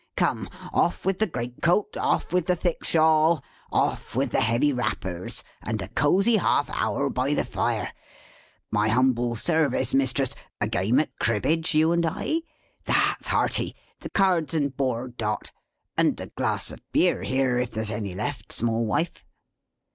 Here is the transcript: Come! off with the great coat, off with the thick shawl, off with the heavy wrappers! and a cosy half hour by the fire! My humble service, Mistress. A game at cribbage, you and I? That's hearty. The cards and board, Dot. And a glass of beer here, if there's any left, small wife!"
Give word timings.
Come! 0.17 0.49
off 0.73 1.05
with 1.05 1.19
the 1.19 1.27
great 1.27 1.61
coat, 1.61 1.95
off 1.95 2.33
with 2.33 2.47
the 2.47 2.55
thick 2.55 2.83
shawl, 2.83 3.43
off 3.71 4.15
with 4.15 4.31
the 4.31 4.41
heavy 4.41 4.73
wrappers! 4.73 5.43
and 5.61 5.79
a 5.79 5.89
cosy 5.89 6.37
half 6.37 6.67
hour 6.71 7.07
by 7.11 7.35
the 7.35 7.45
fire! 7.45 7.93
My 8.71 8.87
humble 8.87 9.35
service, 9.35 9.93
Mistress. 9.93 10.33
A 10.59 10.67
game 10.67 10.99
at 10.99 11.15
cribbage, 11.19 11.75
you 11.75 11.91
and 11.91 12.03
I? 12.03 12.41
That's 12.83 13.27
hearty. 13.27 13.75
The 13.99 14.09
cards 14.09 14.55
and 14.55 14.75
board, 14.75 15.17
Dot. 15.17 15.51
And 15.95 16.19
a 16.19 16.27
glass 16.29 16.71
of 16.71 16.79
beer 16.91 17.21
here, 17.21 17.59
if 17.59 17.69
there's 17.69 17.91
any 17.91 18.15
left, 18.15 18.51
small 18.51 18.83
wife!" 18.83 19.23